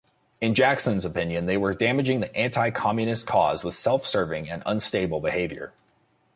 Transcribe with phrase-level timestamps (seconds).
[0.41, 5.73] In Jackson's opinion they were damaging the anti-Communist cause with self-serving and unstable behavior.